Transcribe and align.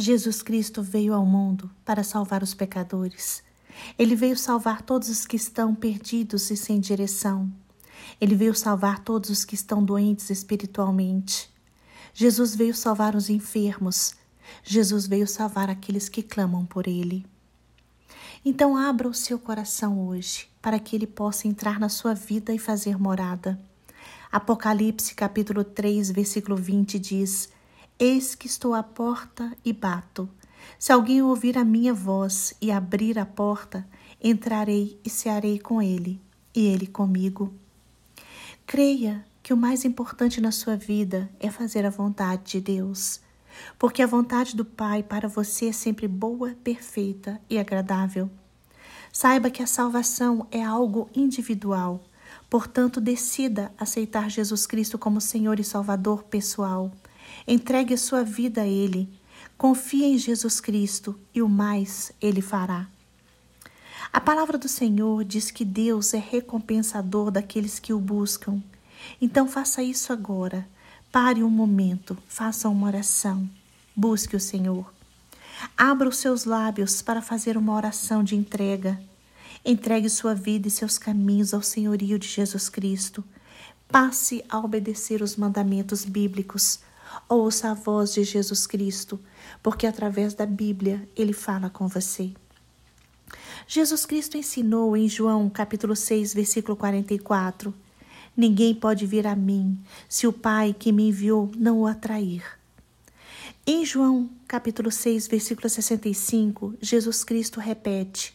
Jesus 0.00 0.42
Cristo 0.42 0.80
veio 0.80 1.12
ao 1.12 1.26
mundo 1.26 1.68
para 1.84 2.04
salvar 2.04 2.40
os 2.40 2.54
pecadores. 2.54 3.42
Ele 3.98 4.14
veio 4.14 4.36
salvar 4.36 4.82
todos 4.82 5.08
os 5.08 5.26
que 5.26 5.34
estão 5.34 5.74
perdidos 5.74 6.50
e 6.52 6.56
sem 6.56 6.78
direção. 6.78 7.52
Ele 8.20 8.36
veio 8.36 8.54
salvar 8.54 9.00
todos 9.00 9.28
os 9.28 9.44
que 9.44 9.56
estão 9.56 9.84
doentes 9.84 10.30
espiritualmente. 10.30 11.50
Jesus 12.14 12.54
veio 12.54 12.74
salvar 12.76 13.16
os 13.16 13.28
enfermos. 13.28 14.14
Jesus 14.62 15.06
veio 15.06 15.26
salvar 15.26 15.68
aqueles 15.68 16.08
que 16.08 16.22
clamam 16.22 16.64
por 16.64 16.86
Ele. 16.86 17.26
Então 18.44 18.76
abra 18.76 19.08
o 19.08 19.14
seu 19.14 19.36
coração 19.36 20.06
hoje 20.06 20.48
para 20.62 20.78
que 20.78 20.94
Ele 20.94 21.08
possa 21.08 21.48
entrar 21.48 21.80
na 21.80 21.88
sua 21.88 22.14
vida 22.14 22.54
e 22.54 22.58
fazer 22.58 22.96
morada. 22.96 23.58
Apocalipse 24.30 25.14
capítulo 25.14 25.64
3, 25.64 26.12
versículo 26.12 26.56
20 26.56 26.98
diz: 27.00 27.48
Eis 28.00 28.36
que 28.36 28.46
estou 28.46 28.74
à 28.74 28.82
porta 28.84 29.52
e 29.64 29.72
bato. 29.72 30.28
Se 30.78 30.92
alguém 30.92 31.20
ouvir 31.20 31.58
a 31.58 31.64
minha 31.64 31.92
voz 31.92 32.54
e 32.60 32.70
abrir 32.70 33.18
a 33.18 33.26
porta, 33.26 33.84
entrarei 34.22 35.00
e 35.04 35.10
cearei 35.10 35.58
com 35.58 35.82
ele, 35.82 36.20
e 36.54 36.64
ele 36.64 36.86
comigo. 36.86 37.52
Creia 38.64 39.26
que 39.42 39.52
o 39.52 39.56
mais 39.56 39.84
importante 39.84 40.40
na 40.40 40.52
sua 40.52 40.76
vida 40.76 41.28
é 41.40 41.50
fazer 41.50 41.84
a 41.84 41.90
vontade 41.90 42.52
de 42.52 42.60
Deus, 42.60 43.20
porque 43.76 44.00
a 44.00 44.06
vontade 44.06 44.54
do 44.54 44.64
Pai 44.64 45.02
para 45.02 45.26
você 45.26 45.70
é 45.70 45.72
sempre 45.72 46.06
boa, 46.06 46.54
perfeita 46.62 47.40
e 47.50 47.58
agradável. 47.58 48.30
Saiba 49.12 49.50
que 49.50 49.62
a 49.62 49.66
salvação 49.66 50.46
é 50.52 50.62
algo 50.62 51.10
individual, 51.16 52.00
portanto, 52.48 53.00
decida 53.00 53.72
aceitar 53.76 54.30
Jesus 54.30 54.68
Cristo 54.68 54.96
como 54.96 55.20
Senhor 55.20 55.58
e 55.58 55.64
Salvador 55.64 56.22
pessoal 56.22 56.92
Entregue 57.50 57.94
a 57.94 57.98
sua 57.98 58.22
vida 58.22 58.60
a 58.60 58.66
Ele. 58.66 59.08
Confie 59.56 60.04
em 60.04 60.18
Jesus 60.18 60.60
Cristo 60.60 61.18
e 61.34 61.40
o 61.40 61.48
mais 61.48 62.12
Ele 62.20 62.42
fará. 62.42 62.86
A 64.12 64.20
palavra 64.20 64.58
do 64.58 64.68
Senhor 64.68 65.24
diz 65.24 65.50
que 65.50 65.64
Deus 65.64 66.12
é 66.12 66.18
recompensador 66.18 67.30
daqueles 67.30 67.78
que 67.78 67.94
o 67.94 67.98
buscam. 67.98 68.62
Então 69.18 69.48
faça 69.48 69.82
isso 69.82 70.12
agora. 70.12 70.68
Pare 71.10 71.42
um 71.42 71.48
momento, 71.48 72.18
faça 72.28 72.68
uma 72.68 72.86
oração. 72.86 73.48
Busque 73.96 74.36
o 74.36 74.40
Senhor. 74.40 74.92
Abra 75.74 76.06
os 76.06 76.18
seus 76.18 76.44
lábios 76.44 77.00
para 77.00 77.22
fazer 77.22 77.56
uma 77.56 77.74
oração 77.74 78.22
de 78.22 78.36
entrega. 78.36 79.00
Entregue 79.64 80.10
sua 80.10 80.34
vida 80.34 80.68
e 80.68 80.70
seus 80.70 80.98
caminhos 80.98 81.54
ao 81.54 81.62
senhorio 81.62 82.18
de 82.18 82.28
Jesus 82.28 82.68
Cristo. 82.68 83.24
Passe 83.88 84.44
a 84.50 84.58
obedecer 84.58 85.22
os 85.22 85.34
mandamentos 85.34 86.04
bíblicos. 86.04 86.80
Ouça 87.26 87.70
a 87.70 87.74
voz 87.74 88.12
de 88.12 88.24
Jesus 88.24 88.66
Cristo, 88.66 89.18
porque 89.62 89.86
através 89.86 90.34
da 90.34 90.44
Bíblia 90.44 91.08
ele 91.16 91.32
fala 91.32 91.70
com 91.70 91.88
você. 91.88 92.32
Jesus 93.66 94.06
Cristo 94.06 94.36
ensinou 94.36 94.96
em 94.96 95.08
João 95.08 95.48
capítulo 95.48 95.94
6, 95.96 96.34
versículo 96.34 96.76
44: 96.76 97.72
Ninguém 98.36 98.74
pode 98.74 99.06
vir 99.06 99.26
a 99.26 99.34
mim 99.34 99.78
se 100.08 100.26
o 100.26 100.32
Pai 100.32 100.74
que 100.78 100.92
me 100.92 101.08
enviou 101.08 101.50
não 101.56 101.80
o 101.80 101.86
atrair. 101.86 102.42
Em 103.66 103.84
João 103.84 104.30
capítulo 104.46 104.90
6, 104.90 105.28
versículo 105.28 105.68
65, 105.68 106.74
Jesus 106.80 107.22
Cristo 107.24 107.60
repete: 107.60 108.34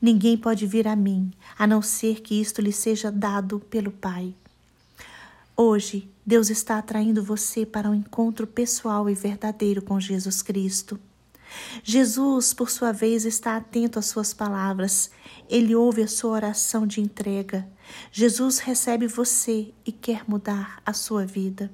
Ninguém 0.00 0.36
pode 0.36 0.66
vir 0.66 0.86
a 0.86 0.94
mim, 0.94 1.30
a 1.58 1.66
não 1.66 1.80
ser 1.80 2.20
que 2.20 2.38
isto 2.38 2.60
lhe 2.60 2.72
seja 2.72 3.10
dado 3.10 3.60
pelo 3.60 3.90
Pai. 3.90 4.34
Hoje, 5.58 6.10
Deus 6.24 6.50
está 6.50 6.76
atraindo 6.76 7.22
você 7.22 7.64
para 7.64 7.88
um 7.88 7.94
encontro 7.94 8.46
pessoal 8.46 9.08
e 9.08 9.14
verdadeiro 9.14 9.80
com 9.80 9.98
Jesus 9.98 10.42
Cristo. 10.42 11.00
Jesus, 11.82 12.52
por 12.52 12.68
sua 12.68 12.92
vez, 12.92 13.24
está 13.24 13.56
atento 13.56 13.98
às 13.98 14.04
suas 14.04 14.34
palavras. 14.34 15.10
Ele 15.48 15.74
ouve 15.74 16.02
a 16.02 16.08
sua 16.08 16.32
oração 16.32 16.86
de 16.86 17.00
entrega. 17.00 17.66
Jesus 18.12 18.58
recebe 18.58 19.06
você 19.06 19.72
e 19.86 19.90
quer 19.90 20.28
mudar 20.28 20.82
a 20.84 20.92
sua 20.92 21.24
vida. 21.24 21.70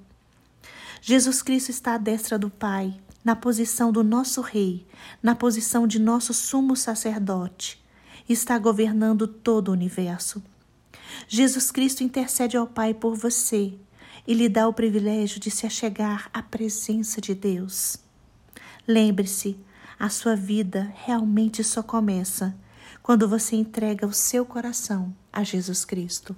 Jesus 1.00 1.42
Cristo 1.42 1.70
está 1.70 1.94
à 1.94 1.98
destra 1.98 2.38
do 2.38 2.48
Pai, 2.48 2.94
na 3.24 3.34
posição 3.34 3.90
do 3.90 4.04
nosso 4.04 4.42
Rei, 4.42 4.86
na 5.20 5.34
posição 5.34 5.88
de 5.88 5.98
nosso 5.98 6.32
sumo 6.32 6.76
sacerdote. 6.76 7.82
Está 8.28 8.56
governando 8.60 9.26
todo 9.26 9.70
o 9.70 9.72
universo. 9.72 10.40
Jesus 11.28 11.70
Cristo 11.70 12.02
intercede 12.02 12.56
ao 12.56 12.66
Pai 12.66 12.94
por 12.94 13.16
você 13.16 13.74
e 14.26 14.34
lhe 14.34 14.48
dá 14.48 14.68
o 14.68 14.72
privilégio 14.72 15.40
de 15.40 15.50
se 15.50 15.66
achegar 15.66 16.30
à 16.32 16.42
presença 16.42 17.20
de 17.20 17.34
Deus. 17.34 17.98
Lembre-se, 18.86 19.56
a 19.98 20.08
sua 20.08 20.34
vida 20.34 20.92
realmente 21.04 21.62
só 21.62 21.82
começa 21.82 22.54
quando 23.02 23.28
você 23.28 23.56
entrega 23.56 24.06
o 24.06 24.12
seu 24.12 24.44
coração 24.44 25.14
a 25.32 25.42
Jesus 25.42 25.84
Cristo. 25.84 26.36